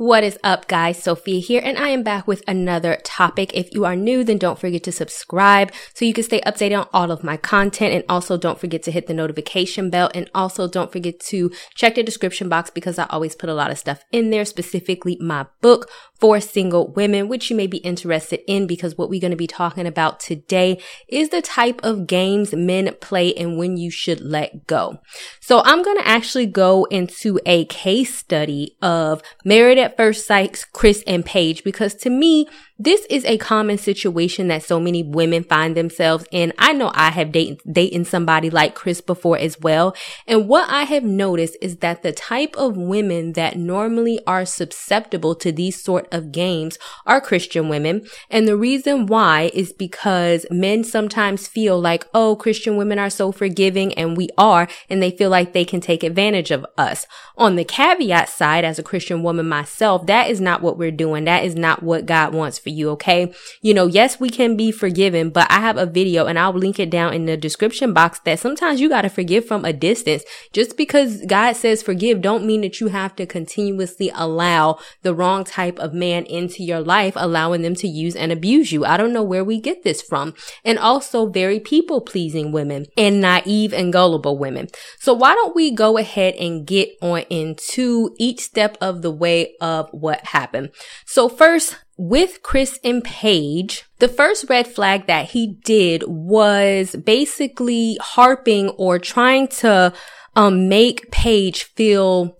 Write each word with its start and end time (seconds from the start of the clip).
What 0.00 0.24
is 0.24 0.38
up, 0.42 0.66
guys? 0.66 1.02
Sophia 1.02 1.40
here, 1.40 1.60
and 1.62 1.76
I 1.76 1.90
am 1.90 2.02
back 2.02 2.26
with 2.26 2.42
another 2.48 2.98
topic. 3.04 3.50
If 3.52 3.70
you 3.74 3.84
are 3.84 3.94
new, 3.94 4.24
then 4.24 4.38
don't 4.38 4.58
forget 4.58 4.82
to 4.84 4.92
subscribe 4.92 5.70
so 5.92 6.06
you 6.06 6.14
can 6.14 6.24
stay 6.24 6.40
updated 6.40 6.80
on 6.80 6.88
all 6.94 7.10
of 7.10 7.22
my 7.22 7.36
content. 7.36 7.92
And 7.92 8.04
also 8.08 8.38
don't 8.38 8.58
forget 8.58 8.82
to 8.84 8.92
hit 8.92 9.08
the 9.08 9.12
notification 9.12 9.90
bell. 9.90 10.10
And 10.14 10.30
also 10.34 10.66
don't 10.66 10.90
forget 10.90 11.20
to 11.20 11.52
check 11.74 11.96
the 11.96 12.02
description 12.02 12.48
box 12.48 12.70
because 12.70 12.98
I 12.98 13.08
always 13.10 13.36
put 13.36 13.50
a 13.50 13.54
lot 13.54 13.70
of 13.70 13.76
stuff 13.76 14.02
in 14.10 14.30
there, 14.30 14.46
specifically 14.46 15.18
my 15.20 15.44
book 15.60 15.90
for 16.20 16.40
single 16.40 16.92
women, 16.92 17.28
which 17.28 17.50
you 17.50 17.56
may 17.56 17.66
be 17.66 17.78
interested 17.78 18.40
in 18.46 18.66
because 18.66 18.96
what 18.96 19.08
we're 19.08 19.20
going 19.20 19.30
to 19.30 19.36
be 19.36 19.46
talking 19.46 19.86
about 19.86 20.20
today 20.20 20.80
is 21.08 21.30
the 21.30 21.42
type 21.42 21.80
of 21.82 22.06
games 22.06 22.54
men 22.54 22.94
play 23.00 23.34
and 23.34 23.58
when 23.58 23.76
you 23.76 23.90
should 23.90 24.20
let 24.20 24.66
go. 24.66 24.98
So 25.40 25.62
I'm 25.64 25.82
going 25.82 25.96
to 25.96 26.06
actually 26.06 26.46
go 26.46 26.84
into 26.84 27.40
a 27.46 27.64
case 27.66 28.14
study 28.14 28.76
of 28.82 29.22
married 29.44 29.78
at 29.90 29.96
first 29.96 30.26
sight, 30.26 30.66
Chris 30.72 31.02
and 31.06 31.24
Paige, 31.24 31.64
because 31.64 31.94
to 31.96 32.10
me, 32.10 32.46
this 32.78 33.04
is 33.10 33.26
a 33.26 33.36
common 33.36 33.76
situation 33.76 34.48
that 34.48 34.62
so 34.62 34.80
many 34.80 35.02
women 35.02 35.44
find 35.44 35.76
themselves 35.76 36.24
in. 36.30 36.52
I 36.58 36.72
know 36.72 36.90
I 36.94 37.10
have 37.10 37.30
dated, 37.30 37.60
dating 37.70 38.06
somebody 38.06 38.48
like 38.48 38.74
Chris 38.74 39.02
before 39.02 39.36
as 39.36 39.60
well. 39.60 39.94
And 40.26 40.48
what 40.48 40.70
I 40.70 40.84
have 40.84 41.04
noticed 41.04 41.58
is 41.60 41.76
that 41.78 42.02
the 42.02 42.12
type 42.12 42.56
of 42.56 42.78
women 42.78 43.34
that 43.34 43.58
normally 43.58 44.18
are 44.26 44.46
susceptible 44.46 45.34
to 45.34 45.52
these 45.52 45.82
sort 45.82 46.08
of 46.10 46.32
games 46.32 46.78
are 47.04 47.20
Christian 47.20 47.68
women. 47.68 48.06
And 48.30 48.48
the 48.48 48.56
reason 48.56 49.04
why 49.04 49.50
is 49.52 49.74
because 49.74 50.46
men 50.50 50.82
sometimes 50.82 51.48
feel 51.48 51.78
like, 51.78 52.06
oh, 52.14 52.34
Christian 52.34 52.78
women 52.78 52.98
are 52.98 53.10
so 53.10 53.30
forgiving 53.30 53.92
and 53.94 54.16
we 54.16 54.28
are, 54.38 54.68
and 54.88 55.02
they 55.02 55.10
feel 55.10 55.28
like 55.28 55.52
they 55.52 55.66
can 55.66 55.82
take 55.82 56.02
advantage 56.02 56.50
of 56.50 56.64
us. 56.78 57.06
On 57.36 57.56
the 57.56 57.64
caveat 57.64 58.30
side, 58.30 58.64
as 58.64 58.78
a 58.78 58.82
Christian 58.82 59.22
woman 59.22 59.46
myself, 59.46 59.79
that 60.06 60.30
is 60.30 60.40
not 60.40 60.62
what 60.62 60.78
we're 60.78 60.90
doing. 60.90 61.24
That 61.24 61.44
is 61.44 61.56
not 61.56 61.82
what 61.82 62.06
God 62.06 62.34
wants 62.34 62.58
for 62.58 62.68
you. 62.68 62.90
Okay. 62.90 63.32
You 63.62 63.74
know, 63.74 63.86
yes, 63.86 64.20
we 64.20 64.28
can 64.28 64.56
be 64.56 64.70
forgiven, 64.70 65.30
but 65.30 65.50
I 65.50 65.60
have 65.60 65.76
a 65.76 65.86
video 65.86 66.26
and 66.26 66.38
I'll 66.38 66.52
link 66.52 66.78
it 66.78 66.90
down 66.90 67.14
in 67.14 67.24
the 67.24 67.36
description 67.36 67.92
box 67.94 68.20
that 68.20 68.38
sometimes 68.38 68.80
you 68.80 68.88
got 68.88 69.02
to 69.02 69.08
forgive 69.08 69.46
from 69.46 69.64
a 69.64 69.72
distance. 69.72 70.22
Just 70.52 70.76
because 70.76 71.22
God 71.26 71.54
says 71.54 71.82
forgive 71.82 72.20
don't 72.20 72.44
mean 72.44 72.60
that 72.60 72.80
you 72.80 72.88
have 72.88 73.16
to 73.16 73.24
continuously 73.24 74.10
allow 74.14 74.78
the 75.02 75.14
wrong 75.14 75.44
type 75.44 75.78
of 75.78 75.94
man 75.94 76.24
into 76.26 76.62
your 76.62 76.80
life, 76.80 77.14
allowing 77.16 77.62
them 77.62 77.74
to 77.76 77.88
use 77.88 78.14
and 78.14 78.30
abuse 78.30 78.72
you. 78.72 78.84
I 78.84 78.98
don't 78.98 79.14
know 79.14 79.22
where 79.22 79.44
we 79.44 79.60
get 79.60 79.82
this 79.82 80.02
from. 80.02 80.34
And 80.64 80.78
also 80.78 81.26
very 81.26 81.58
people 81.58 82.02
pleasing 82.02 82.52
women 82.52 82.86
and 82.96 83.20
naive 83.20 83.72
and 83.72 83.92
gullible 83.92 84.36
women. 84.36 84.68
So 84.98 85.14
why 85.14 85.34
don't 85.34 85.56
we 85.56 85.70
go 85.70 85.96
ahead 85.96 86.34
and 86.34 86.66
get 86.66 86.90
on 87.00 87.20
into 87.30 88.14
each 88.18 88.40
step 88.40 88.76
of 88.80 89.00
the 89.00 89.10
way 89.10 89.54
of 89.60 89.69
what 89.92 90.24
happened? 90.24 90.70
So 91.06 91.28
first, 91.28 91.76
with 91.96 92.42
Chris 92.42 92.78
and 92.82 93.04
Paige, 93.04 93.84
the 93.98 94.08
first 94.08 94.46
red 94.48 94.66
flag 94.66 95.06
that 95.06 95.30
he 95.30 95.58
did 95.64 96.04
was 96.06 96.96
basically 96.96 97.98
harping 98.00 98.70
or 98.70 98.98
trying 98.98 99.48
to 99.48 99.92
um, 100.36 100.68
make 100.68 101.10
Paige 101.10 101.64
feel 101.64 102.38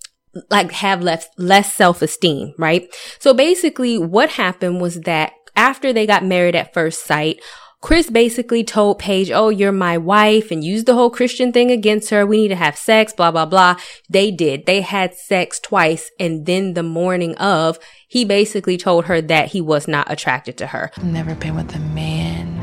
like 0.49 0.71
have 0.73 1.03
less 1.03 1.29
less 1.37 1.75
self-esteem, 1.75 2.55
right? 2.57 2.89
So 3.19 3.35
basically 3.35 3.99
what 3.99 4.31
happened 4.31 4.81
was 4.81 5.01
that 5.01 5.33
after 5.57 5.93
they 5.93 6.07
got 6.07 6.25
married 6.25 6.55
at 6.55 6.73
first 6.73 7.05
sight, 7.05 7.41
Chris 7.81 8.11
basically 8.11 8.63
told 8.63 8.99
Paige, 8.99 9.31
Oh, 9.31 9.49
you're 9.49 9.73
my 9.73 9.97
wife 9.97 10.51
and 10.51 10.63
used 10.63 10.85
the 10.85 10.95
whole 10.95 11.09
Christian 11.09 11.51
thing 11.51 11.71
against 11.71 12.11
her. 12.11 12.27
We 12.27 12.37
need 12.43 12.49
to 12.49 12.57
have 12.57 12.77
sex, 12.77 13.13
blah, 13.15 13.31
blah, 13.31 13.47
blah. 13.47 13.77
They 14.09 14.31
did. 14.31 14.67
They 14.67 14.83
had 14.83 15.15
sex 15.15 15.59
twice. 15.59 16.11
And 16.21 16.45
then 16.45 16.75
the 16.75 16.83
morning 16.83 17.35
of, 17.37 17.79
he 18.07 18.25
basically 18.25 18.77
told 18.77 19.07
her 19.07 19.23
that 19.23 19.49
he 19.49 19.63
was 19.63 19.89
not 19.89 20.11
attracted 20.11 20.59
to 20.59 20.67
her. 20.69 20.91
I've 20.97 21.05
never 21.05 21.35
been 21.35 21.57
with 21.57 21.75
a 21.75 21.79
man 21.79 22.59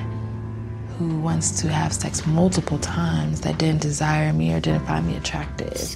who 0.99 1.19
wants 1.19 1.61
to 1.61 1.69
have 1.69 1.93
sex 1.93 2.25
multiple 2.27 2.77
times 2.79 3.41
that 3.41 3.57
didn't 3.57 3.81
desire 3.81 4.33
me 4.33 4.53
or 4.53 4.59
didn't 4.59 4.85
find 4.85 5.07
me 5.07 5.15
attractive 5.15 5.95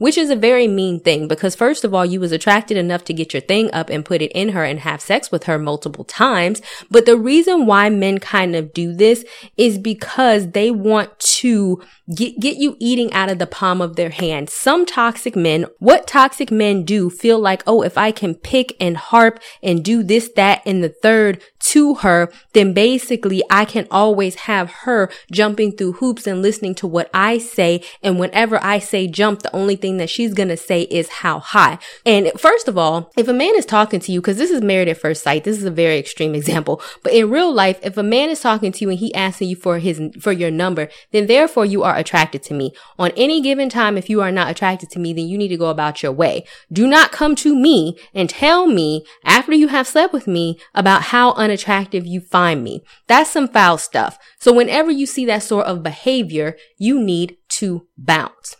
which 0.00 0.16
is 0.16 0.30
a 0.30 0.36
very 0.36 0.66
mean 0.66 0.98
thing 0.98 1.28
because 1.28 1.54
first 1.54 1.84
of 1.84 1.92
all, 1.92 2.06
you 2.06 2.18
was 2.18 2.32
attracted 2.32 2.78
enough 2.78 3.04
to 3.04 3.12
get 3.12 3.34
your 3.34 3.42
thing 3.42 3.70
up 3.70 3.90
and 3.90 4.02
put 4.02 4.22
it 4.22 4.32
in 4.32 4.48
her 4.48 4.64
and 4.64 4.80
have 4.80 5.02
sex 5.02 5.30
with 5.30 5.44
her 5.44 5.58
multiple 5.58 6.04
times. 6.04 6.62
But 6.90 7.04
the 7.04 7.18
reason 7.18 7.66
why 7.66 7.90
men 7.90 8.18
kind 8.18 8.56
of 8.56 8.72
do 8.72 8.94
this 8.94 9.26
is 9.58 9.76
because 9.76 10.52
they 10.52 10.70
want 10.70 11.18
to 11.18 11.82
get, 12.14 12.40
get 12.40 12.56
you 12.56 12.76
eating 12.80 13.12
out 13.12 13.30
of 13.30 13.38
the 13.38 13.46
palm 13.46 13.82
of 13.82 13.96
their 13.96 14.08
hand. 14.08 14.48
Some 14.48 14.86
toxic 14.86 15.36
men, 15.36 15.66
what 15.80 16.06
toxic 16.06 16.50
men 16.50 16.84
do 16.84 17.10
feel 17.10 17.38
like, 17.38 17.62
oh, 17.66 17.82
if 17.82 17.98
I 17.98 18.10
can 18.10 18.34
pick 18.34 18.74
and 18.80 18.96
harp 18.96 19.38
and 19.62 19.84
do 19.84 20.02
this, 20.02 20.30
that, 20.36 20.62
and 20.64 20.82
the 20.82 20.88
third 20.88 21.42
to 21.60 21.96
her, 21.96 22.32
then 22.54 22.72
basically 22.72 23.42
I 23.50 23.64
can 23.64 23.86
always 23.90 24.34
have 24.34 24.70
her 24.70 25.10
jumping 25.30 25.76
through 25.76 25.92
hoops 25.92 26.26
and 26.26 26.40
listening 26.40 26.74
to 26.76 26.86
what 26.86 27.10
I 27.12 27.38
say. 27.38 27.84
And 28.02 28.18
whenever 28.18 28.62
I 28.62 28.78
say 28.78 29.06
jump, 29.06 29.42
the 29.42 29.54
only 29.54 29.76
thing 29.76 29.89
that 29.98 30.10
she's 30.10 30.34
going 30.34 30.48
to 30.48 30.56
say 30.56 30.82
is 30.82 31.08
how 31.08 31.40
high. 31.40 31.78
And 32.04 32.30
first 32.36 32.68
of 32.68 32.76
all, 32.76 33.10
if 33.16 33.28
a 33.28 33.32
man 33.32 33.54
is 33.56 33.66
talking 33.66 34.00
to 34.00 34.12
you, 34.12 34.20
because 34.20 34.36
this 34.36 34.50
is 34.50 34.62
married 34.62 34.88
at 34.88 34.98
first 34.98 35.22
sight, 35.22 35.44
this 35.44 35.58
is 35.58 35.64
a 35.64 35.70
very 35.70 35.98
extreme 35.98 36.34
example, 36.34 36.80
but 37.02 37.12
in 37.12 37.30
real 37.30 37.52
life, 37.52 37.78
if 37.82 37.96
a 37.96 38.02
man 38.02 38.30
is 38.30 38.40
talking 38.40 38.72
to 38.72 38.84
you 38.84 38.90
and 38.90 38.98
he 38.98 39.14
asking 39.14 39.48
you 39.48 39.56
for 39.56 39.78
his, 39.78 40.00
for 40.20 40.32
your 40.32 40.50
number, 40.50 40.88
then 41.12 41.26
therefore 41.26 41.64
you 41.64 41.82
are 41.82 41.96
attracted 41.96 42.42
to 42.44 42.54
me. 42.54 42.72
On 42.98 43.10
any 43.16 43.40
given 43.40 43.68
time, 43.68 43.96
if 43.96 44.08
you 44.08 44.20
are 44.20 44.32
not 44.32 44.50
attracted 44.50 44.90
to 44.90 44.98
me, 44.98 45.12
then 45.12 45.26
you 45.26 45.38
need 45.38 45.48
to 45.48 45.56
go 45.56 45.70
about 45.70 46.02
your 46.02 46.12
way. 46.12 46.44
Do 46.72 46.86
not 46.86 47.12
come 47.12 47.34
to 47.36 47.54
me 47.54 47.98
and 48.14 48.28
tell 48.28 48.66
me 48.66 49.04
after 49.24 49.52
you 49.52 49.68
have 49.68 49.86
slept 49.86 50.12
with 50.12 50.26
me 50.26 50.58
about 50.74 51.02
how 51.02 51.32
unattractive 51.32 52.06
you 52.06 52.20
find 52.20 52.62
me. 52.62 52.82
That's 53.06 53.30
some 53.30 53.48
foul 53.48 53.78
stuff. 53.78 54.18
So 54.38 54.52
whenever 54.52 54.90
you 54.90 55.06
see 55.06 55.26
that 55.26 55.42
sort 55.42 55.66
of 55.66 55.82
behavior, 55.82 56.56
you 56.78 57.00
need 57.00 57.36
to 57.50 57.86
bounce. 57.98 58.56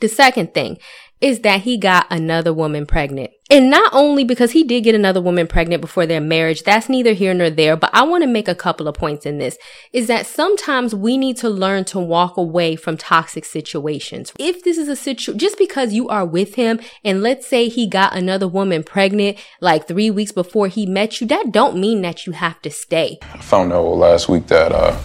The 0.00 0.08
second 0.08 0.54
thing 0.54 0.78
is 1.20 1.40
that 1.40 1.62
he 1.62 1.78
got 1.78 2.06
another 2.10 2.52
woman 2.52 2.84
pregnant. 2.84 3.30
And 3.48 3.70
not 3.70 3.90
only 3.94 4.24
because 4.24 4.50
he 4.50 4.64
did 4.64 4.82
get 4.84 4.94
another 4.94 5.20
woman 5.20 5.46
pregnant 5.46 5.80
before 5.80 6.04
their 6.04 6.20
marriage, 6.20 6.62
that's 6.64 6.88
neither 6.88 7.12
here 7.12 7.32
nor 7.32 7.48
there, 7.48 7.76
but 7.76 7.90
I 7.94 8.02
want 8.02 8.22
to 8.22 8.28
make 8.28 8.48
a 8.48 8.54
couple 8.54 8.86
of 8.86 8.96
points 8.96 9.24
in 9.24 9.38
this 9.38 9.56
is 9.92 10.08
that 10.08 10.26
sometimes 10.26 10.94
we 10.94 11.16
need 11.16 11.36
to 11.38 11.48
learn 11.48 11.84
to 11.86 12.00
walk 12.00 12.36
away 12.36 12.76
from 12.76 12.96
toxic 12.98 13.44
situations. 13.44 14.32
If 14.38 14.62
this 14.64 14.76
is 14.76 14.88
a 14.88 14.96
situation, 14.96 15.38
just 15.38 15.56
because 15.58 15.94
you 15.94 16.08
are 16.08 16.26
with 16.26 16.56
him 16.56 16.80
and 17.04 17.22
let's 17.22 17.46
say 17.46 17.68
he 17.68 17.88
got 17.88 18.14
another 18.14 18.48
woman 18.48 18.82
pregnant 18.82 19.38
like 19.60 19.88
three 19.88 20.10
weeks 20.10 20.32
before 20.32 20.68
he 20.68 20.84
met 20.84 21.20
you, 21.20 21.26
that 21.28 21.50
don't 21.50 21.78
mean 21.78 22.02
that 22.02 22.26
you 22.26 22.32
have 22.32 22.60
to 22.62 22.70
stay. 22.70 23.18
I 23.22 23.38
found 23.38 23.72
out 23.72 23.84
last 23.84 24.28
week 24.28 24.48
that, 24.48 24.72
uh, 24.72 25.00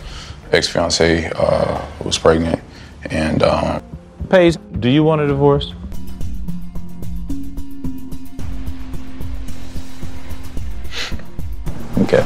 ex-fiance, 0.51 1.31
uh, 1.35 1.85
was 2.03 2.17
pregnant 2.17 2.61
and, 3.09 3.43
um, 3.43 3.83
Do 4.31 4.87
you 4.87 5.03
want 5.03 5.19
a 5.19 5.27
divorce? 5.27 5.73
okay. 12.03 12.25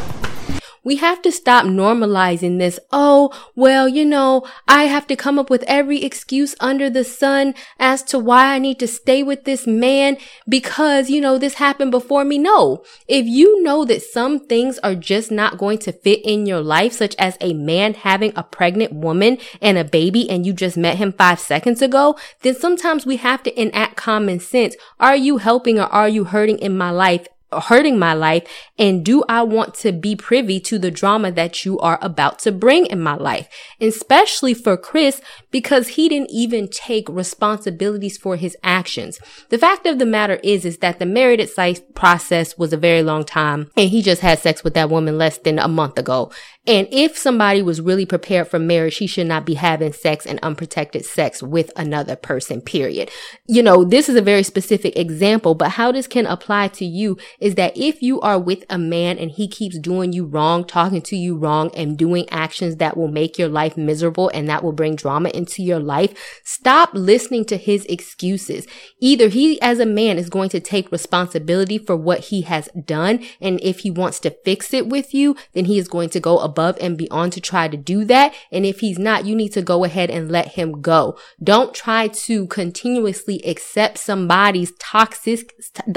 We 0.86 0.98
have 0.98 1.24
to 1.24 1.32
stop 1.32 1.66
normalizing 1.66 2.60
this. 2.60 2.80
Oh, 2.92 3.34
well, 3.56 3.90
you 3.90 4.06
know, 4.06 4.46
I 4.68 4.84
have 4.84 5.08
to 5.08 5.16
come 5.16 5.40
up 5.40 5.50
with 5.50 5.64
every 5.64 6.04
excuse 6.04 6.56
under 6.60 6.92
the 6.92 7.04
sun 7.04 7.56
as 7.80 8.04
to 8.04 8.20
why 8.20 8.54
I 8.54 8.60
need 8.60 8.78
to 8.80 8.88
stay 8.88 9.24
with 9.24 9.46
this 9.46 9.66
man 9.66 10.18
because, 10.48 11.10
you 11.10 11.20
know, 11.20 11.40
this 11.40 11.56
happened 11.56 11.90
before 11.90 12.24
me. 12.24 12.38
No. 12.38 12.84
If 13.08 13.26
you 13.26 13.64
know 13.64 13.84
that 13.86 14.04
some 14.04 14.40
things 14.40 14.78
are 14.80 14.94
just 14.94 15.32
not 15.32 15.58
going 15.58 15.80
to 15.80 15.92
fit 15.92 16.22
in 16.24 16.46
your 16.46 16.62
life, 16.62 16.94
such 16.94 17.16
as 17.18 17.36
a 17.42 17.56
man 17.56 17.96
having 17.96 18.32
a 18.36 18.44
pregnant 18.44 18.94
woman 18.94 19.40
and 19.64 19.80
a 19.80 19.84
baby 19.84 20.30
and 20.30 20.46
you 20.46 20.54
just 20.54 20.78
met 20.78 20.98
him 20.98 21.12
five 21.12 21.40
seconds 21.40 21.82
ago, 21.82 22.16
then 22.44 22.54
sometimes 22.54 23.08
we 23.08 23.18
have 23.18 23.42
to 23.42 23.60
enact 23.60 23.96
common 23.96 24.40
sense. 24.40 24.76
Are 25.00 25.16
you 25.16 25.38
helping 25.38 25.80
or 25.80 25.88
are 25.88 26.08
you 26.08 26.26
hurting 26.26 26.60
in 26.60 26.78
my 26.78 26.92
life? 26.92 27.28
Hurting 27.62 28.00
my 28.00 28.14
life? 28.14 28.48
And 28.78 29.04
do 29.04 29.24
I 29.30 29.44
want 29.44 29.74
to 29.76 29.92
be 29.92 30.16
privy 30.16 30.60
to 30.62 30.78
the 30.80 30.92
drama 30.92 31.32
that 31.32 31.66
you 31.66 31.80
are 31.80 32.00
about 32.02 32.40
to 32.40 32.52
bring 32.52 32.86
in 32.88 33.02
my 33.02 33.16
life? 33.16 33.48
Especially 33.80 34.54
for 34.54 34.78
Chris, 34.78 35.22
because 35.52 35.90
he 35.90 36.10
didn't 36.10 36.32
even 36.32 36.68
take 36.68 37.08
responsibilities 37.10 38.18
for 38.18 38.36
his 38.36 38.58
actions. 38.64 39.20
The 39.50 39.58
fact 39.58 39.86
of 39.86 40.00
the 40.00 40.06
matter 40.06 40.40
is, 40.44 40.66
is 40.66 40.78
that 40.80 41.00
the 41.00 41.06
married 41.06 41.40
at 41.40 41.50
sight 41.50 41.96
process 41.96 42.58
was 42.58 42.74
a 42.74 42.78
very 42.78 43.04
long 43.04 43.24
time 43.24 43.72
and 43.78 43.90
he 43.90 44.02
just 44.02 44.22
had 44.22 44.40
sex 44.40 44.64
with 44.64 44.74
that 44.74 44.90
woman 44.90 45.18
less 45.18 45.38
than 45.38 45.60
a 45.60 45.68
month 45.68 45.98
ago. 45.98 46.32
And 46.68 46.88
if 46.92 47.18
somebody 47.18 47.62
was 47.62 47.80
really 47.80 48.06
prepared 48.06 48.48
for 48.48 48.58
marriage, 48.58 48.98
he 48.98 49.06
should 49.06 49.28
not 49.28 49.46
be 49.46 49.54
having 49.54 49.94
sex 49.94 50.26
and 50.26 50.40
unprotected 50.42 51.06
sex 51.06 51.44
with 51.44 51.72
another 51.76 52.16
person, 52.16 52.62
period. 52.62 53.12
You 53.46 53.62
know, 53.62 53.84
this 53.84 54.10
is 54.10 54.16
a 54.16 54.22
very 54.22 54.42
specific 54.42 54.98
example, 54.98 55.54
but 55.54 55.72
how 55.72 55.92
this 55.92 56.08
can 56.08 56.26
apply 56.26 56.70
to 56.70 56.86
you 56.86 57.18
is 57.40 57.56
that 57.56 57.78
if 57.78 58.02
you 58.02 58.20
are 58.22 58.40
with 58.40 58.64
a 58.70 58.80
man 58.80 59.20
and 59.20 59.30
he 59.30 59.48
keeps 59.48 59.78
doing 59.78 60.12
you 60.12 60.26
wrong, 60.26 60.66
talking 60.66 61.04
to 61.04 61.16
you 61.16 61.38
wrong 61.38 61.70
and 61.76 61.98
doing 61.98 62.28
actions 62.32 62.78
that 62.78 62.98
will 62.98 63.10
make 63.10 63.38
your 63.38 63.50
life 63.50 63.78
miserable 63.78 64.30
and 64.34 64.50
that 64.50 64.64
will 64.64 64.72
bring 64.72 64.96
drama 64.96 65.30
into 65.30 65.62
your 65.62 65.80
life, 65.80 66.42
stop 66.44 66.90
listening 66.94 67.46
to 67.46 67.58
his 67.58 67.86
excuses. 67.86 68.66
Either 69.00 69.28
he 69.28 69.62
as 69.62 69.80
a 69.80 69.86
man 69.86 70.18
is 70.18 70.30
going 70.30 70.50
to 70.50 70.60
take 70.60 70.92
responsibility 70.92 71.78
for 71.78 71.96
what 71.96 72.26
he 72.26 72.42
has 72.42 72.70
done. 72.86 73.24
And 73.40 73.60
if 73.62 73.80
he 73.80 73.92
wants 73.92 74.20
to 74.22 74.32
fix 74.32 74.74
it 74.74 74.88
with 74.88 75.14
you, 75.14 75.36
then 75.54 75.66
he 75.66 75.78
is 75.78 75.88
going 75.88 76.10
to 76.10 76.20
go 76.20 76.40
and 76.58 76.98
beyond 76.98 77.34
to 77.34 77.42
try 77.42 77.68
to 77.68 77.78
do 77.78 78.06
that. 78.06 78.34
And 78.52 78.66
if 78.66 78.80
he's 78.80 79.00
not, 79.00 79.26
you 79.26 79.36
need 79.36 79.54
to 79.54 79.62
go 79.62 79.84
ahead 79.84 80.10
and 80.10 80.32
let 80.32 80.54
him 80.54 80.82
go. 80.82 81.18
Don't 81.44 81.74
try 81.74 82.08
to 82.08 82.48
continuously 82.48 83.42
accept 83.46 83.98
somebody's 83.98 84.72
toxic, 84.80 85.54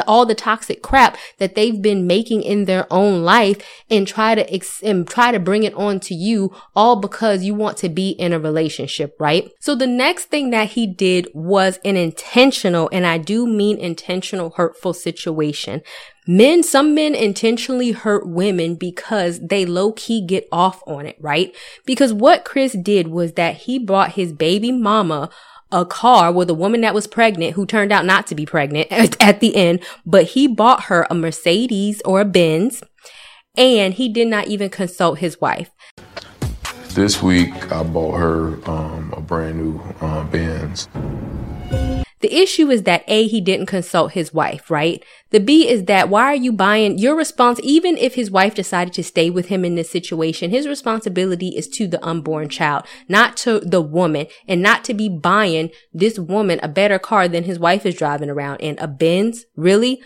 all 0.06 0.26
the 0.26 0.34
toxic 0.34 0.82
crap 0.82 1.16
that 1.38 1.55
they've 1.55 1.81
been 1.81 2.06
making 2.06 2.43
in 2.43 2.64
their 2.64 2.87
own 2.90 3.22
life 3.22 3.62
and 3.90 4.06
try 4.06 4.34
to, 4.34 4.52
ex- 4.52 4.82
and 4.82 5.08
try 5.08 5.32
to 5.32 5.38
bring 5.38 5.62
it 5.64 5.75
on 5.75 6.00
to 6.00 6.14
you 6.14 6.55
all 6.75 6.96
because 6.96 7.44
you 7.44 7.55
want 7.55 7.76
to 7.78 7.88
be 7.88 8.10
in 8.10 8.32
a 8.32 8.38
relationship, 8.38 9.16
right? 9.19 9.50
So 9.60 9.75
the 9.75 9.87
next 9.87 10.26
thing 10.26 10.50
that 10.50 10.70
he 10.70 10.87
did 10.87 11.28
was 11.34 11.78
an 11.84 11.96
intentional, 11.96 12.88
and 12.93 13.06
I 13.06 13.19
do 13.19 13.46
mean 13.46 13.78
intentional 13.78 14.50
hurtful 14.50 14.94
situation. 14.94 15.82
Men, 16.30 16.62
some 16.62 16.94
men 16.94 17.14
intentionally 17.14 17.92
hurt 17.92 18.28
women 18.28 18.75
because 18.75 19.40
they 19.40 19.64
low 19.64 19.92
key 19.92 20.20
get 20.20 20.46
off 20.52 20.82
on 20.86 21.06
it, 21.06 21.16
right? 21.19 21.56
Because 21.86 22.12
what 22.12 22.44
Chris 22.44 22.75
did 22.75 23.08
was 23.08 23.32
that 23.32 23.56
he 23.56 23.78
bought 23.78 24.12
his 24.12 24.34
baby 24.34 24.70
mama 24.70 25.30
a 25.72 25.86
car 25.86 26.30
with 26.30 26.50
a 26.50 26.54
woman 26.54 26.82
that 26.82 26.92
was 26.92 27.06
pregnant 27.06 27.54
who 27.54 27.64
turned 27.64 27.92
out 27.92 28.04
not 28.04 28.26
to 28.26 28.34
be 28.34 28.44
pregnant 28.44 28.88
at, 29.20 29.40
the 29.40 29.56
end, 29.56 29.82
but 30.04 30.25
he 30.25 30.46
bought 30.46 30.84
her 30.84 31.06
a 31.08 31.14
Mercedes 31.14 32.02
or 32.04 32.20
a 32.20 32.26
Benz 32.26 32.82
and 33.56 33.94
he 33.94 34.12
did 34.12 34.28
not 34.28 34.48
even 34.48 34.69
consult 34.69 35.20
his 35.20 35.40
wife. 35.40 35.70
This 36.90 37.22
week, 37.22 37.72
I 37.72 37.82
bought 37.82 38.19
her 38.19 38.70
um, 38.70 39.14
a 39.16 39.20
brand 39.22 39.56
new 39.56 39.81
uh, 40.02 40.24
Benz. 40.24 40.88
The 42.20 42.35
issue 42.35 42.70
is 42.70 42.82
that 42.82 43.05
A, 43.06 43.26
he 43.26 43.41
didn't 43.41 43.67
consult 43.67 44.12
his 44.12 44.35
wife, 44.35 44.70
right? 44.70 45.05
The 45.31 45.41
B 45.41 45.69
is 45.69 45.85
that 45.85 46.09
why 46.09 46.25
are 46.25 46.35
you 46.35 46.53
buying 46.53 46.99
your 46.99 47.15
response? 47.15 47.61
Even 47.62 47.97
if 47.97 48.15
his 48.15 48.31
wife 48.31 48.55
decided 48.55 48.94
to 48.94 49.05
stay 49.05 49.31
with 49.31 49.47
him 49.47 49.65
in 49.65 49.76
this 49.76 49.91
situation, 49.91 50.50
his 50.50 50.67
responsibility 50.67 51.49
is 51.49 51.69
to 51.69 51.87
the 51.87 52.05
unborn 52.05 52.49
child, 52.49 52.85
not 53.09 53.37
to 53.38 53.61
the 53.61 53.81
woman 53.81 54.26
and 54.49 54.61
not 54.62 54.85
to 54.85 54.94
be 54.94 55.09
buying 55.09 55.70
this 55.93 56.19
woman 56.19 56.59
a 56.62 56.69
better 56.69 56.99
car 56.99 57.29
than 57.29 57.44
his 57.44 57.59
wife 57.59 57.87
is 57.87 57.94
driving 57.94 58.31
around 58.31 58.56
in 58.61 58.79
a 58.79 58.88
Benz. 58.88 59.44
Really? 59.56 60.00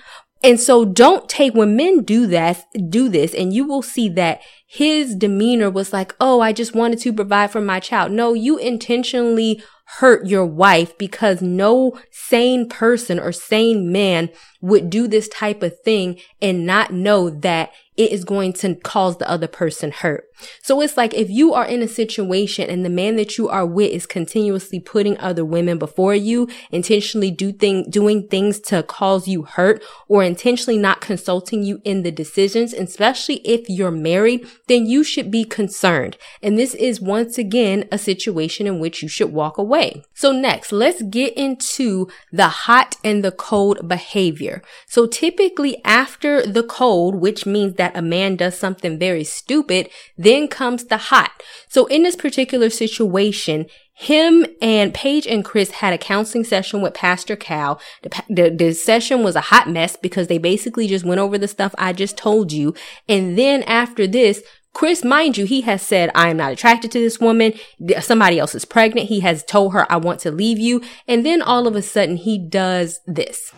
And 0.44 0.58
so 0.58 0.84
don't 0.84 1.28
take, 1.28 1.54
when 1.54 1.76
men 1.76 2.02
do 2.02 2.26
that, 2.26 2.64
do 2.88 3.08
this, 3.08 3.32
and 3.32 3.52
you 3.52 3.64
will 3.64 3.82
see 3.82 4.08
that 4.10 4.40
his 4.66 5.14
demeanor 5.14 5.70
was 5.70 5.92
like, 5.92 6.16
Oh, 6.20 6.40
I 6.40 6.52
just 6.52 6.74
wanted 6.74 6.98
to 7.00 7.12
provide 7.12 7.52
for 7.52 7.60
my 7.60 7.78
child. 7.78 8.10
No, 8.10 8.34
you 8.34 8.58
intentionally 8.58 9.62
hurt 9.98 10.26
your 10.26 10.46
wife 10.46 10.96
because 10.96 11.42
no 11.42 11.98
sane 12.10 12.68
person 12.68 13.18
or 13.18 13.30
sane 13.30 13.92
man 13.92 14.30
would 14.60 14.88
do 14.88 15.06
this 15.06 15.28
type 15.28 15.62
of 15.62 15.78
thing 15.80 16.18
and 16.40 16.64
not 16.64 16.92
know 16.92 17.28
that 17.28 17.70
it 17.96 18.10
is 18.10 18.24
going 18.24 18.52
to 18.54 18.74
cause 18.76 19.18
the 19.18 19.28
other 19.28 19.48
person 19.48 19.90
hurt. 19.90 20.28
So 20.62 20.80
it's 20.80 20.96
like 20.96 21.14
if 21.14 21.30
you 21.30 21.54
are 21.54 21.66
in 21.66 21.82
a 21.82 21.88
situation 21.88 22.68
and 22.68 22.84
the 22.84 22.90
man 22.90 23.16
that 23.16 23.38
you 23.38 23.48
are 23.48 23.66
with 23.66 23.92
is 23.92 24.06
continuously 24.06 24.80
putting 24.80 25.16
other 25.18 25.44
women 25.44 25.78
before 25.78 26.14
you, 26.14 26.48
intentionally 26.70 27.30
do 27.30 27.52
thing, 27.52 27.88
doing 27.90 28.28
things 28.28 28.58
to 28.60 28.82
cause 28.82 29.28
you 29.28 29.42
hurt 29.42 29.82
or 30.08 30.22
intentionally 30.22 30.78
not 30.78 31.00
consulting 31.00 31.62
you 31.62 31.80
in 31.84 32.02
the 32.02 32.10
decisions, 32.10 32.72
especially 32.72 33.36
if 33.46 33.68
you're 33.68 33.90
married, 33.90 34.46
then 34.68 34.86
you 34.86 35.04
should 35.04 35.30
be 35.30 35.44
concerned. 35.44 36.16
And 36.42 36.58
this 36.58 36.74
is 36.74 37.00
once 37.00 37.38
again 37.38 37.88
a 37.92 37.98
situation 37.98 38.66
in 38.66 38.80
which 38.80 39.02
you 39.02 39.08
should 39.08 39.32
walk 39.32 39.58
away. 39.58 40.04
So 40.14 40.32
next, 40.32 40.72
let's 40.72 41.02
get 41.02 41.34
into 41.34 42.08
the 42.32 42.48
hot 42.48 42.96
and 43.04 43.24
the 43.24 43.32
cold 43.32 43.86
behavior. 43.86 44.62
So 44.86 45.06
typically 45.06 45.82
after 45.84 46.44
the 46.44 46.62
cold, 46.62 47.16
which 47.16 47.46
means 47.46 47.74
that 47.74 47.91
a 47.94 48.02
man 48.02 48.36
does 48.36 48.58
something 48.58 48.98
very 48.98 49.24
stupid, 49.24 49.88
then 50.16 50.48
comes 50.48 50.84
the 50.84 50.96
hot. 50.96 51.30
So 51.68 51.86
in 51.86 52.02
this 52.02 52.16
particular 52.16 52.70
situation, 52.70 53.66
him 53.94 54.46
and 54.60 54.94
Paige 54.94 55.26
and 55.26 55.44
Chris 55.44 55.70
had 55.70 55.92
a 55.92 55.98
counseling 55.98 56.44
session 56.44 56.80
with 56.80 56.94
Pastor 56.94 57.36
Cal. 57.36 57.80
The, 58.02 58.24
the, 58.28 58.50
the, 58.50 58.72
session 58.72 59.22
was 59.22 59.36
a 59.36 59.42
hot 59.42 59.68
mess 59.68 59.96
because 59.96 60.26
they 60.26 60.38
basically 60.38 60.88
just 60.88 61.04
went 61.04 61.20
over 61.20 61.38
the 61.38 61.46
stuff 61.46 61.74
I 61.78 61.92
just 61.92 62.16
told 62.16 62.52
you. 62.52 62.74
And 63.08 63.38
then 63.38 63.62
after 63.64 64.06
this, 64.06 64.42
Chris, 64.72 65.04
mind 65.04 65.36
you, 65.36 65.44
he 65.44 65.60
has 65.62 65.82
said, 65.82 66.10
I 66.14 66.30
am 66.30 66.38
not 66.38 66.52
attracted 66.52 66.90
to 66.92 66.98
this 66.98 67.20
woman. 67.20 67.52
Somebody 68.00 68.38
else 68.38 68.54
is 68.54 68.64
pregnant. 68.64 69.08
He 69.08 69.20
has 69.20 69.44
told 69.44 69.74
her, 69.74 69.90
I 69.92 69.98
want 69.98 70.20
to 70.20 70.30
leave 70.30 70.58
you. 70.58 70.82
And 71.06 71.26
then 71.26 71.42
all 71.42 71.66
of 71.66 71.76
a 71.76 71.82
sudden 71.82 72.16
he 72.16 72.38
does 72.38 73.00
this. 73.06 73.52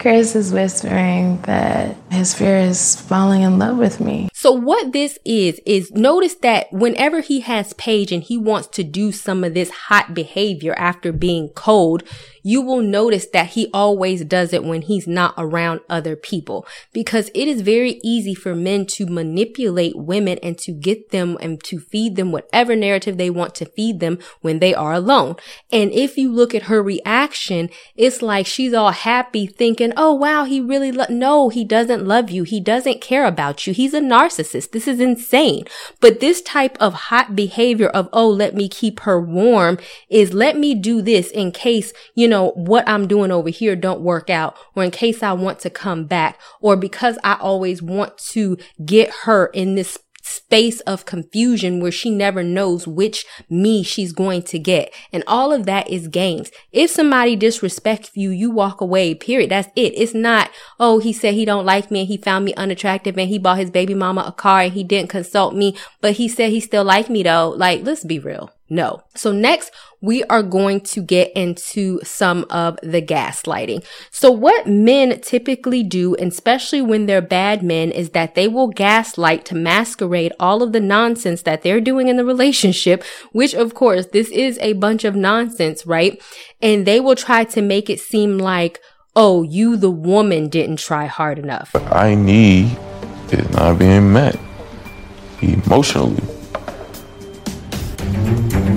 Chris 0.00 0.34
is 0.34 0.50
whispering 0.50 1.38
that 1.42 1.94
his 2.10 2.32
fear 2.32 2.56
is 2.56 2.98
falling 2.98 3.42
in 3.42 3.58
love 3.58 3.76
with 3.76 4.00
me. 4.00 4.29
So 4.40 4.52
what 4.52 4.94
this 4.94 5.18
is, 5.22 5.60
is 5.66 5.92
notice 5.92 6.34
that 6.36 6.72
whenever 6.72 7.20
he 7.20 7.40
has 7.40 7.74
Paige 7.74 8.10
and 8.10 8.22
he 8.22 8.38
wants 8.38 8.68
to 8.68 8.82
do 8.82 9.12
some 9.12 9.44
of 9.44 9.52
this 9.52 9.68
hot 9.68 10.14
behavior 10.14 10.72
after 10.78 11.12
being 11.12 11.50
cold, 11.50 12.04
you 12.42 12.62
will 12.62 12.80
notice 12.80 13.26
that 13.26 13.48
he 13.48 13.68
always 13.74 14.24
does 14.24 14.54
it 14.54 14.64
when 14.64 14.80
he's 14.80 15.06
not 15.06 15.34
around 15.36 15.80
other 15.90 16.16
people 16.16 16.66
because 16.90 17.30
it 17.34 17.48
is 17.48 17.60
very 17.60 18.00
easy 18.02 18.34
for 18.34 18.54
men 18.54 18.86
to 18.86 19.04
manipulate 19.04 19.94
women 19.94 20.38
and 20.42 20.56
to 20.56 20.72
get 20.72 21.10
them 21.10 21.36
and 21.42 21.62
to 21.64 21.78
feed 21.78 22.16
them 22.16 22.32
whatever 22.32 22.74
narrative 22.74 23.18
they 23.18 23.28
want 23.28 23.54
to 23.54 23.66
feed 23.66 24.00
them 24.00 24.18
when 24.40 24.58
they 24.58 24.74
are 24.74 24.94
alone. 24.94 25.36
And 25.70 25.92
if 25.92 26.16
you 26.16 26.32
look 26.32 26.54
at 26.54 26.62
her 26.62 26.82
reaction, 26.82 27.68
it's 27.94 28.22
like 28.22 28.46
she's 28.46 28.72
all 28.72 28.92
happy 28.92 29.46
thinking, 29.46 29.92
Oh, 29.98 30.14
wow, 30.14 30.44
he 30.44 30.62
really, 30.62 30.90
lo-. 30.92 31.04
no, 31.10 31.50
he 31.50 31.62
doesn't 31.62 32.06
love 32.06 32.30
you. 32.30 32.44
He 32.44 32.58
doesn't 32.58 33.02
care 33.02 33.26
about 33.26 33.66
you. 33.66 33.74
He's 33.74 33.92
a 33.92 34.00
narcissist. 34.00 34.29
This 34.36 34.88
is 34.88 35.00
insane. 35.00 35.64
But 36.00 36.20
this 36.20 36.42
type 36.42 36.76
of 36.80 36.94
hot 36.94 37.34
behavior 37.34 37.88
of, 37.88 38.08
Oh, 38.12 38.28
let 38.28 38.54
me 38.54 38.68
keep 38.68 39.00
her 39.00 39.20
warm 39.20 39.78
is 40.08 40.32
let 40.32 40.56
me 40.56 40.74
do 40.74 41.02
this 41.02 41.30
in 41.30 41.52
case, 41.52 41.92
you 42.14 42.28
know, 42.28 42.50
what 42.50 42.88
I'm 42.88 43.06
doing 43.06 43.30
over 43.30 43.48
here 43.48 43.76
don't 43.76 44.00
work 44.00 44.30
out 44.30 44.56
or 44.74 44.84
in 44.84 44.90
case 44.90 45.22
I 45.22 45.32
want 45.32 45.58
to 45.60 45.70
come 45.70 46.04
back 46.04 46.40
or 46.60 46.76
because 46.76 47.18
I 47.24 47.34
always 47.34 47.82
want 47.82 48.18
to 48.32 48.58
get 48.84 49.10
her 49.24 49.46
in 49.46 49.74
this 49.74 49.98
space 50.22 50.80
of 50.80 51.06
confusion 51.06 51.80
where 51.80 51.92
she 51.92 52.10
never 52.10 52.42
knows 52.42 52.86
which 52.86 53.24
me 53.48 53.82
she's 53.82 54.12
going 54.12 54.42
to 54.42 54.58
get. 54.58 54.92
And 55.12 55.24
all 55.26 55.52
of 55.52 55.66
that 55.66 55.88
is 55.88 56.08
games. 56.08 56.50
If 56.72 56.90
somebody 56.90 57.36
disrespects 57.36 58.10
you, 58.14 58.30
you 58.30 58.50
walk 58.50 58.80
away, 58.80 59.14
period. 59.14 59.50
That's 59.50 59.68
it. 59.76 59.92
It's 59.96 60.14
not, 60.14 60.50
oh, 60.78 60.98
he 60.98 61.12
said 61.12 61.34
he 61.34 61.44
don't 61.44 61.66
like 61.66 61.90
me 61.90 62.00
and 62.00 62.08
he 62.08 62.16
found 62.16 62.44
me 62.44 62.54
unattractive 62.54 63.18
and 63.18 63.28
he 63.28 63.38
bought 63.38 63.58
his 63.58 63.70
baby 63.70 63.94
mama 63.94 64.24
a 64.26 64.32
car 64.32 64.60
and 64.60 64.72
he 64.72 64.84
didn't 64.84 65.10
consult 65.10 65.54
me, 65.54 65.76
but 66.00 66.12
he 66.12 66.28
said 66.28 66.50
he 66.50 66.60
still 66.60 66.84
liked 66.84 67.10
me 67.10 67.22
though. 67.22 67.50
Like, 67.50 67.82
let's 67.84 68.04
be 68.04 68.18
real. 68.18 68.50
No. 68.72 69.02
So 69.16 69.32
next, 69.32 69.72
we 70.00 70.22
are 70.24 70.44
going 70.44 70.80
to 70.80 71.02
get 71.02 71.32
into 71.32 72.00
some 72.04 72.46
of 72.50 72.78
the 72.84 73.02
gaslighting. 73.02 73.84
So 74.12 74.30
what 74.30 74.68
men 74.68 75.20
typically 75.20 75.82
do, 75.82 76.14
especially 76.20 76.80
when 76.80 77.06
they're 77.06 77.20
bad 77.20 77.64
men, 77.64 77.90
is 77.90 78.10
that 78.10 78.36
they 78.36 78.46
will 78.46 78.68
gaslight 78.68 79.44
to 79.46 79.56
masquerade 79.56 80.32
all 80.38 80.62
of 80.62 80.72
the 80.72 80.80
nonsense 80.80 81.42
that 81.42 81.62
they're 81.62 81.80
doing 81.80 82.06
in 82.06 82.16
the 82.16 82.24
relationship, 82.24 83.02
which 83.32 83.54
of 83.54 83.74
course, 83.74 84.06
this 84.06 84.30
is 84.30 84.56
a 84.60 84.74
bunch 84.74 85.02
of 85.04 85.16
nonsense, 85.16 85.84
right? 85.84 86.22
And 86.62 86.86
they 86.86 87.00
will 87.00 87.16
try 87.16 87.42
to 87.44 87.60
make 87.60 87.90
it 87.90 87.98
seem 87.98 88.38
like, 88.38 88.78
oh, 89.16 89.42
you, 89.42 89.76
the 89.76 89.90
woman, 89.90 90.48
didn't 90.48 90.78
try 90.78 91.06
hard 91.06 91.40
enough. 91.40 91.74
What 91.74 91.92
I 91.92 92.14
need 92.14 92.78
is 93.32 93.50
not 93.50 93.80
being 93.80 94.12
met 94.12 94.38
emotionally 95.42 96.22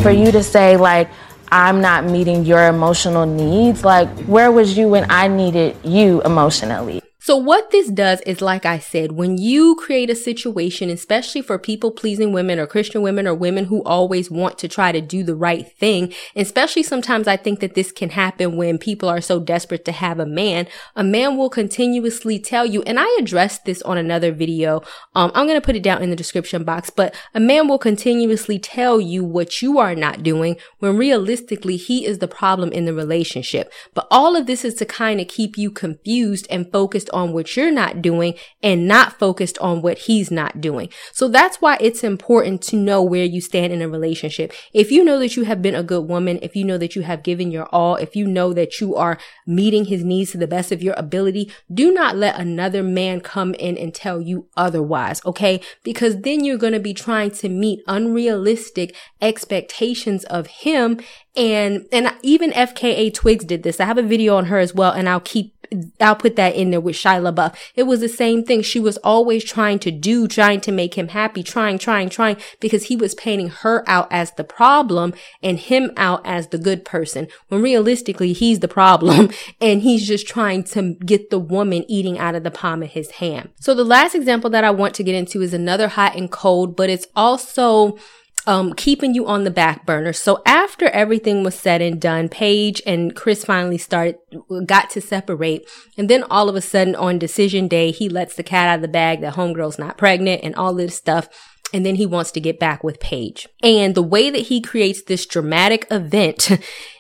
for 0.04 0.12
you 0.12 0.34
to 0.34 0.44
say 0.44 0.76
like 0.76 1.10
I'm 1.50 1.80
not 1.80 2.04
meeting 2.04 2.44
your 2.44 2.68
emotional 2.68 3.26
needs, 3.26 3.86
like 3.86 4.10
where 4.26 4.52
was 4.52 4.78
you 4.78 4.90
when 4.90 5.10
I 5.10 5.30
needed 5.30 5.78
you 5.86 6.22
emotionally? 6.24 7.02
So 7.24 7.38
what 7.38 7.72
this 7.72 7.90
does 7.90 8.20
is, 8.26 8.42
like 8.42 8.66
I 8.66 8.80
said, 8.80 9.14
when 9.14 9.38
you 9.38 9.78
create 9.80 10.10
a 10.10 10.16
situation, 10.16 10.90
especially 10.90 11.42
for 11.42 11.58
people 11.58 11.90
pleasing 11.90 12.34
women 12.34 12.60
or 12.60 12.68
Christian 12.68 13.02
women 13.02 13.26
or 13.26 13.34
women 13.34 13.64
who 13.64 13.82
always 13.84 14.30
want 14.30 14.58
to 14.58 14.68
try 14.68 14.92
to 14.92 15.00
do 15.00 15.24
the 15.24 15.34
right 15.34 15.66
thing, 15.66 16.14
especially 16.36 16.84
sometimes 16.84 17.26
I 17.26 17.38
think 17.38 17.62
that 17.62 17.76
this 17.76 17.94
can 17.94 18.10
happen 18.10 18.58
when 18.58 18.78
people 18.78 19.08
are 19.08 19.22
so 19.22 19.40
desperate 19.40 19.86
to 19.86 19.94
have 19.94 20.20
a 20.20 20.26
man, 20.26 20.68
a 20.98 21.04
man 21.06 21.38
will 21.38 21.50
continuously 21.50 22.40
tell 22.40 22.66
you, 22.66 22.82
and 22.82 23.00
I 23.00 23.08
addressed 23.18 23.64
this 23.64 23.82
on 23.84 23.98
another 23.98 24.34
video. 24.34 24.82
Um, 25.16 25.32
I'm 25.34 25.48
going 25.48 25.56
to 25.56 25.66
put 25.66 25.78
it 25.78 25.84
down 25.84 26.04
in 26.04 26.10
the 26.10 26.18
description 26.18 26.66
box, 26.66 26.90
but 26.90 27.16
a 27.34 27.40
man 27.40 27.70
will 27.70 27.80
continuously 27.80 28.60
tell 28.60 29.00
you 29.00 29.24
what 29.24 29.62
you 29.62 29.80
are 29.80 29.96
not 29.96 30.24
doing 30.24 30.58
when 30.80 30.98
realistically 30.98 31.78
he 31.78 32.06
is 32.06 32.20
the 32.20 32.28
problem 32.28 32.74
in 32.74 32.84
the 32.84 32.94
relationship. 32.94 33.72
But 33.94 34.08
all 34.12 34.36
of 34.36 34.46
this 34.46 34.66
is 34.66 34.74
to 34.74 34.86
kind 34.86 35.22
of 35.22 35.30
keep 35.30 35.58
you 35.58 35.72
confused 35.72 36.48
and 36.50 36.70
focused 36.70 37.12
on 37.14 37.32
what 37.32 37.56
you're 37.56 37.72
not 37.72 38.02
doing 38.02 38.36
and 38.62 38.88
not 38.88 39.20
focused 39.20 39.58
on 39.60 39.82
what 39.82 40.00
he's 40.00 40.32
not 40.32 40.60
doing. 40.60 40.90
So 41.12 41.28
that's 41.28 41.62
why 41.62 41.78
it's 41.80 42.04
important 42.04 42.62
to 42.64 42.76
know 42.76 43.02
where 43.02 43.26
you 43.26 43.42
stand 43.42 43.72
in 43.72 43.82
a 43.82 43.88
relationship. 43.88 44.54
If 44.74 44.92
you 44.92 45.04
know 45.04 45.20
that 45.20 45.36
you 45.36 45.44
have 45.46 45.62
been 45.62 45.76
a 45.76 45.84
good 45.84 46.08
woman, 46.08 46.40
if 46.42 46.56
you 46.56 46.66
know 46.66 46.78
that 46.78 46.96
you 46.96 47.04
have 47.04 47.24
given 47.24 47.52
your 47.52 47.68
all, 47.68 47.96
if 47.96 48.16
you 48.16 48.28
know 48.28 48.54
that 48.54 48.82
you 48.82 48.96
are 48.96 49.18
meeting 49.46 49.86
his 49.86 50.04
needs 50.04 50.32
to 50.32 50.38
the 50.38 50.48
best 50.48 50.72
of 50.72 50.84
your 50.84 50.96
ability, 50.98 51.52
do 51.74 51.94
not 51.94 52.18
let 52.18 52.40
another 52.40 52.84
man 52.84 53.22
come 53.22 53.54
in 53.56 53.78
and 53.78 53.94
tell 53.94 54.20
you 54.20 54.48
otherwise. 54.58 55.22
Okay. 55.26 55.62
Because 55.84 56.22
then 56.22 56.44
you're 56.44 56.58
going 56.58 56.74
to 56.74 56.80
be 56.80 56.94
trying 56.94 57.32
to 57.32 57.50
meet 57.50 57.82
unrealistic 57.88 58.96
expectations 59.22 60.24
of 60.26 60.48
him. 60.48 61.00
And, 61.36 61.86
and 61.92 62.14
even 62.22 62.52
FKA 62.52 63.14
Twigs 63.14 63.46
did 63.46 63.64
this. 63.64 63.80
I 63.80 63.86
have 63.86 63.98
a 63.98 64.04
video 64.04 64.36
on 64.36 64.46
her 64.46 64.60
as 64.60 64.74
well, 64.74 64.92
and 64.92 65.10
I'll 65.10 65.20
keep 65.20 65.63
I'll 66.00 66.16
put 66.16 66.36
that 66.36 66.56
in 66.56 66.72
there 66.72 66.82
with 66.82 66.96
Shia 66.96 67.22
LaBeouf. 67.22 67.56
It 67.76 67.84
was 67.84 68.00
the 68.00 68.10
same 68.10 68.44
thing. 68.44 68.62
She 68.62 68.80
was 68.80 68.98
always 68.98 69.44
trying 69.44 69.80
to 69.80 69.92
do, 69.92 70.28
trying 70.28 70.62
to 70.62 70.72
make 70.72 70.96
him 70.96 71.10
happy, 71.10 71.44
trying, 71.44 71.78
trying, 71.78 72.10
trying, 72.10 72.38
because 72.60 72.86
he 72.86 72.96
was 72.96 73.16
painting 73.16 73.50
her 73.50 73.84
out 73.88 74.08
as 74.12 74.32
the 74.32 74.44
problem 74.44 75.14
and 75.42 75.60
him 75.60 75.92
out 75.98 76.22
as 76.26 76.48
the 76.48 76.58
good 76.58 76.86
person. 76.86 77.28
When 77.48 77.62
realistically, 77.62 78.34
he's 78.34 78.60
the 78.60 78.68
problem 78.68 79.30
and 79.62 79.82
he's 79.82 80.08
just 80.08 80.28
trying 80.28 80.64
to 80.66 80.94
get 80.96 81.30
the 81.30 81.40
woman 81.40 81.86
eating 81.88 82.20
out 82.20 82.36
of 82.36 82.44
the 82.44 82.52
palm 82.52 82.84
of 82.84 82.92
his 82.92 83.12
hand. 83.12 83.50
So 83.60 83.74
the 83.74 83.84
last 83.84 84.16
example 84.16 84.50
that 84.52 84.64
I 84.64 84.72
want 84.72 84.96
to 84.96 85.04
get 85.04 85.16
into 85.16 85.42
is 85.42 85.54
another 85.54 85.88
hot 85.90 86.16
and 86.16 86.32
cold, 86.32 86.76
but 86.76 86.90
it's 86.90 87.08
also 87.16 87.98
um, 88.46 88.74
keeping 88.74 89.14
you 89.14 89.26
on 89.26 89.44
the 89.44 89.52
back 89.52 89.86
burner. 89.86 90.14
So 90.14 90.42
after 90.46 90.88
everything 90.90 91.44
was 91.44 91.56
said 91.56 91.82
and 91.82 92.00
done, 92.00 92.30
Paige 92.30 92.82
and 92.86 93.16
Chris 93.16 93.46
finally 93.46 93.78
started, 93.78 94.18
got 94.66 94.90
to 94.92 95.02
separate. 95.02 95.70
And 95.98 96.10
then 96.10 96.24
all 96.24 96.50
of 96.50 96.56
a 96.56 96.62
sudden 96.62 96.96
on 96.96 97.20
decision 97.20 97.68
day, 97.68 97.92
he 97.92 98.10
lets 98.10 98.36
the 98.36 98.44
cat 98.44 98.68
out 98.68 98.76
of 98.76 98.82
the 98.82 98.88
bag 98.88 99.22
that 99.22 99.36
homegirl's 99.36 99.80
not 99.80 99.98
pregnant 99.98 100.44
and 100.44 100.56
all 100.56 100.74
this 100.74 100.96
stuff. 100.96 101.30
And 101.74 101.86
then 101.86 101.96
he 101.96 102.06
wants 102.06 102.32
to 102.32 102.40
get 102.40 102.60
back 102.60 102.84
with 102.84 103.00
Paige. 103.00 103.48
And 103.64 103.96
the 103.96 104.04
way 104.04 104.30
that 104.30 104.42
he 104.42 104.62
creates 104.62 105.02
this 105.02 105.26
dramatic 105.26 105.88
event 105.90 106.52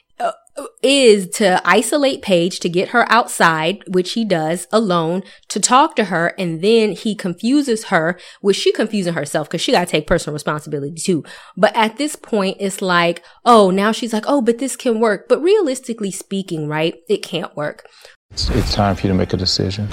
is 0.81 1.27
to 1.29 1.61
isolate 1.67 2.21
Paige 2.21 2.59
to 2.59 2.69
get 2.69 2.89
her 2.89 3.11
outside, 3.11 3.83
which 3.87 4.13
he 4.13 4.25
does 4.25 4.67
alone, 4.71 5.23
to 5.49 5.59
talk 5.59 5.95
to 5.95 6.05
her, 6.05 6.33
and 6.37 6.61
then 6.61 6.91
he 6.91 7.15
confuses 7.15 7.85
her, 7.85 8.19
which 8.41 8.57
she 8.57 8.71
confusing 8.71 9.13
herself 9.13 9.47
because 9.47 9.61
she 9.61 9.71
got 9.71 9.87
to 9.87 9.91
take 9.91 10.05
personal 10.05 10.33
responsibility 10.33 10.95
too. 10.95 11.23
But 11.55 11.75
at 11.75 11.97
this 11.97 12.15
point, 12.15 12.57
it's 12.59 12.81
like, 12.81 13.23
oh, 13.45 13.71
now 13.71 13.91
she's 13.91 14.13
like, 14.13 14.25
oh, 14.27 14.41
but 14.41 14.59
this 14.59 14.75
can 14.75 14.99
work. 14.99 15.27
But 15.27 15.41
realistically 15.41 16.11
speaking, 16.11 16.67
right, 16.67 16.95
it 17.09 17.23
can't 17.23 17.55
work. 17.55 17.87
It's, 18.31 18.49
it's 18.49 18.73
time 18.73 18.95
for 18.95 19.07
you 19.07 19.13
to 19.13 19.17
make 19.17 19.33
a 19.33 19.37
decision. 19.37 19.87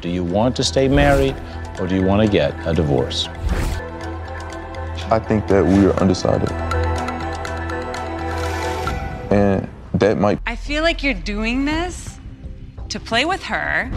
Do 0.00 0.08
you 0.08 0.24
want 0.24 0.56
to 0.56 0.64
stay 0.64 0.88
married 0.88 1.36
or 1.78 1.86
do 1.86 1.94
you 1.94 2.04
want 2.04 2.22
to 2.22 2.28
get 2.28 2.54
a 2.66 2.74
divorce? 2.74 3.28
I 5.10 5.18
think 5.18 5.46
that 5.48 5.64
we 5.64 5.86
are 5.86 5.92
undecided 6.00 6.83
and 9.34 9.68
that 9.94 10.18
might. 10.18 10.38
I 10.46 10.56
feel 10.56 10.82
like 10.82 11.02
you're 11.02 11.14
doing 11.14 11.64
this 11.64 12.18
to 12.88 13.00
play 13.00 13.24
with 13.24 13.44
her. 13.44 13.90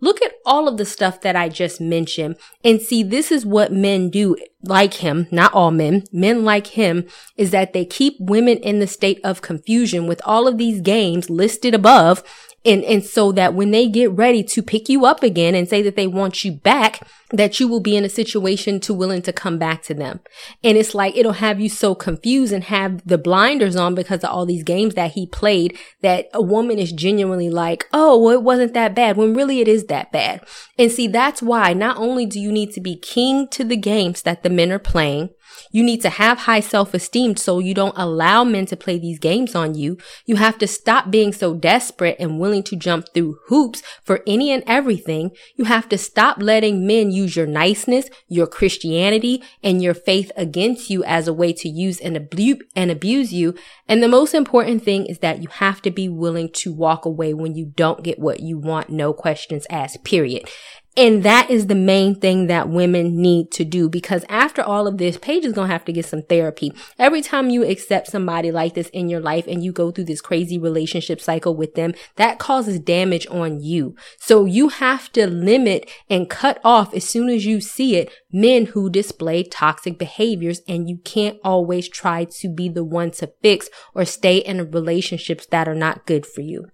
Look 0.00 0.20
at 0.20 0.32
all 0.44 0.66
of 0.66 0.78
the 0.78 0.84
stuff 0.84 1.20
that 1.20 1.36
I 1.36 1.48
just 1.48 1.80
mentioned 1.80 2.36
and 2.64 2.80
see 2.80 3.04
this 3.04 3.30
is 3.30 3.46
what 3.46 3.72
men 3.72 4.10
do 4.10 4.36
like 4.64 4.94
him, 4.94 5.28
not 5.30 5.52
all 5.54 5.70
men, 5.70 6.04
men 6.10 6.44
like 6.44 6.68
him 6.68 7.06
is 7.36 7.52
that 7.52 7.72
they 7.72 7.84
keep 7.84 8.16
women 8.18 8.58
in 8.58 8.80
the 8.80 8.88
state 8.88 9.20
of 9.22 9.42
confusion 9.42 10.08
with 10.08 10.20
all 10.24 10.48
of 10.48 10.58
these 10.58 10.80
games 10.80 11.30
listed 11.30 11.72
above 11.72 12.24
and, 12.64 12.84
and 12.84 13.04
so 13.04 13.32
that 13.32 13.54
when 13.54 13.72
they 13.72 13.88
get 13.88 14.10
ready 14.12 14.42
to 14.44 14.62
pick 14.62 14.88
you 14.88 15.04
up 15.04 15.22
again 15.22 15.54
and 15.54 15.68
say 15.68 15.82
that 15.82 15.96
they 15.96 16.06
want 16.06 16.44
you 16.44 16.52
back, 16.52 17.06
that 17.32 17.58
you 17.58 17.66
will 17.66 17.80
be 17.80 17.96
in 17.96 18.04
a 18.04 18.08
situation 18.08 18.78
to 18.80 18.94
willing 18.94 19.22
to 19.22 19.32
come 19.32 19.58
back 19.58 19.82
to 19.82 19.94
them. 19.94 20.20
And 20.62 20.78
it's 20.78 20.94
like, 20.94 21.16
it'll 21.16 21.32
have 21.32 21.60
you 21.60 21.68
so 21.68 21.94
confused 21.94 22.52
and 22.52 22.64
have 22.64 23.06
the 23.06 23.18
blinders 23.18 23.74
on 23.74 23.94
because 23.94 24.22
of 24.22 24.30
all 24.30 24.46
these 24.46 24.62
games 24.62 24.94
that 24.94 25.12
he 25.12 25.26
played 25.26 25.76
that 26.02 26.28
a 26.32 26.42
woman 26.42 26.78
is 26.78 26.92
genuinely 26.92 27.50
like, 27.50 27.88
Oh, 27.92 28.22
well, 28.22 28.34
it 28.34 28.42
wasn't 28.42 28.74
that 28.74 28.94
bad 28.94 29.16
when 29.16 29.34
really 29.34 29.60
it 29.60 29.68
is 29.68 29.86
that 29.86 30.12
bad. 30.12 30.44
And 30.78 30.92
see, 30.92 31.08
that's 31.08 31.42
why 31.42 31.72
not 31.72 31.96
only 31.96 32.26
do 32.26 32.38
you 32.38 32.52
need 32.52 32.72
to 32.74 32.80
be 32.80 32.96
king 32.96 33.48
to 33.48 33.64
the 33.64 33.76
games 33.76 34.22
that 34.22 34.42
the 34.42 34.50
men 34.50 34.70
are 34.70 34.78
playing, 34.78 35.30
you 35.70 35.82
need 35.82 36.00
to 36.02 36.10
have 36.10 36.40
high 36.40 36.60
self-esteem 36.60 37.36
so 37.36 37.58
you 37.58 37.74
don't 37.74 37.96
allow 37.96 38.44
men 38.44 38.66
to 38.66 38.76
play 38.76 38.98
these 38.98 39.18
games 39.18 39.54
on 39.54 39.74
you. 39.74 39.98
You 40.26 40.36
have 40.36 40.58
to 40.58 40.66
stop 40.66 41.10
being 41.10 41.32
so 41.32 41.54
desperate 41.54 42.16
and 42.18 42.38
willing 42.40 42.62
to 42.64 42.76
jump 42.76 43.06
through 43.12 43.38
hoops 43.46 43.82
for 44.02 44.22
any 44.26 44.50
and 44.50 44.62
everything. 44.66 45.30
You 45.56 45.64
have 45.64 45.88
to 45.90 45.98
stop 45.98 46.42
letting 46.42 46.86
men 46.86 47.10
use 47.10 47.36
your 47.36 47.46
niceness, 47.46 48.08
your 48.28 48.46
Christianity, 48.46 49.42
and 49.62 49.82
your 49.82 49.94
faith 49.94 50.30
against 50.36 50.90
you 50.90 51.04
as 51.04 51.28
a 51.28 51.32
way 51.32 51.52
to 51.54 51.68
use 51.68 52.00
and 52.00 52.16
abuse 52.16 52.62
and 52.74 52.90
abuse 52.90 53.32
you. 53.32 53.54
And 53.88 54.02
the 54.02 54.08
most 54.08 54.34
important 54.34 54.82
thing 54.82 55.06
is 55.06 55.18
that 55.18 55.42
you 55.42 55.48
have 55.48 55.82
to 55.82 55.90
be 55.90 56.08
willing 56.08 56.50
to 56.54 56.72
walk 56.72 57.04
away 57.04 57.34
when 57.34 57.54
you 57.54 57.72
don't 57.76 58.02
get 58.02 58.18
what 58.18 58.40
you 58.40 58.58
want. 58.58 58.90
No 58.90 59.12
questions 59.12 59.66
asked, 59.70 60.04
period. 60.04 60.48
And 60.94 61.22
that 61.22 61.48
is 61.48 61.68
the 61.68 61.74
main 61.74 62.14
thing 62.14 62.48
that 62.48 62.68
women 62.68 63.16
need 63.16 63.50
to 63.52 63.64
do 63.64 63.88
because 63.88 64.26
after 64.28 64.60
all 64.60 64.86
of 64.86 64.98
this, 64.98 65.16
Paige 65.16 65.46
is 65.46 65.54
going 65.54 65.68
to 65.68 65.72
have 65.72 65.86
to 65.86 65.92
get 65.92 66.04
some 66.04 66.20
therapy. 66.22 66.70
Every 66.98 67.22
time 67.22 67.48
you 67.48 67.64
accept 67.64 68.08
somebody 68.08 68.52
like 68.52 68.74
this 68.74 68.90
in 68.90 69.08
your 69.08 69.20
life 69.20 69.46
and 69.46 69.64
you 69.64 69.72
go 69.72 69.90
through 69.90 70.04
this 70.04 70.20
crazy 70.20 70.58
relationship 70.58 71.18
cycle 71.18 71.56
with 71.56 71.76
them, 71.76 71.94
that 72.16 72.38
causes 72.38 72.78
damage 72.78 73.26
on 73.28 73.60
you. 73.60 73.96
So 74.18 74.44
you 74.44 74.68
have 74.68 75.10
to 75.12 75.26
limit 75.26 75.90
and 76.10 76.28
cut 76.28 76.60
off 76.62 76.92
as 76.92 77.08
soon 77.08 77.30
as 77.30 77.46
you 77.46 77.62
see 77.62 77.96
it 77.96 78.12
men 78.30 78.66
who 78.66 78.90
display 78.90 79.44
toxic 79.44 79.98
behaviors 79.98 80.60
and 80.68 80.90
you 80.90 80.98
can't 80.98 81.38
always 81.42 81.88
try 81.88 82.24
to 82.24 82.48
be 82.48 82.68
the 82.68 82.84
one 82.84 83.10
to 83.12 83.32
fix 83.42 83.70
or 83.94 84.04
stay 84.04 84.38
in 84.38 84.70
relationships 84.70 85.46
that 85.46 85.68
are 85.68 85.74
not 85.74 86.06
good 86.06 86.26
for 86.26 86.42
you. 86.42 86.66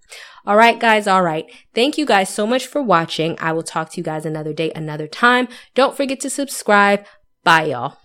All 0.45 0.55
right, 0.55 0.79
guys. 0.79 1.07
All 1.07 1.21
right. 1.21 1.45
Thank 1.73 1.97
you 1.97 2.05
guys 2.05 2.29
so 2.29 2.47
much 2.47 2.65
for 2.65 2.81
watching. 2.81 3.37
I 3.39 3.51
will 3.51 3.63
talk 3.63 3.91
to 3.91 3.97
you 3.97 4.03
guys 4.03 4.25
another 4.25 4.53
day, 4.53 4.71
another 4.75 5.07
time. 5.07 5.47
Don't 5.75 5.95
forget 5.95 6.19
to 6.21 6.29
subscribe. 6.29 7.05
Bye, 7.43 7.65
y'all. 7.65 7.97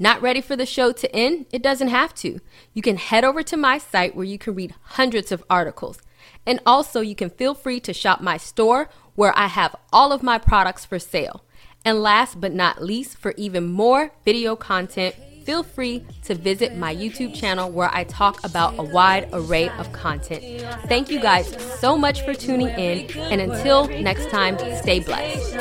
Not 0.00 0.22
ready 0.22 0.40
for 0.40 0.54
the 0.54 0.66
show 0.66 0.92
to 0.92 1.14
end? 1.14 1.46
It 1.52 1.62
doesn't 1.62 1.88
have 1.88 2.14
to. 2.16 2.38
You 2.72 2.82
can 2.82 2.96
head 2.96 3.24
over 3.24 3.42
to 3.42 3.56
my 3.56 3.78
site 3.78 4.14
where 4.14 4.24
you 4.24 4.38
can 4.38 4.54
read 4.54 4.74
hundreds 4.80 5.32
of 5.32 5.44
articles. 5.50 5.98
And 6.46 6.60
also, 6.64 7.00
you 7.00 7.14
can 7.14 7.30
feel 7.30 7.54
free 7.54 7.80
to 7.80 7.92
shop 7.92 8.20
my 8.20 8.36
store 8.36 8.88
where 9.16 9.36
I 9.36 9.48
have 9.48 9.74
all 9.92 10.12
of 10.12 10.22
my 10.22 10.38
products 10.38 10.84
for 10.84 10.98
sale. 10.98 11.44
And 11.84 12.02
last 12.02 12.40
but 12.40 12.52
not 12.52 12.82
least, 12.82 13.18
for 13.18 13.34
even 13.36 13.66
more 13.66 14.12
video 14.24 14.54
content, 14.56 15.16
feel 15.48 15.62
free 15.62 16.04
to 16.22 16.34
visit 16.34 16.76
my 16.76 16.94
YouTube 16.94 17.34
channel 17.34 17.70
where 17.70 17.88
I 17.90 18.04
talk 18.04 18.44
about 18.44 18.78
a 18.78 18.82
wide 18.82 19.30
array 19.32 19.70
of 19.78 19.90
content. 19.94 20.44
Thank 20.88 21.08
you 21.08 21.20
guys 21.20 21.48
so 21.80 21.96
much 21.96 22.20
for 22.20 22.34
tuning 22.34 22.68
in, 22.68 23.10
and 23.16 23.40
until 23.40 23.88
next 23.88 24.28
time, 24.28 24.58
stay 24.76 25.00
blessed. 25.00 25.56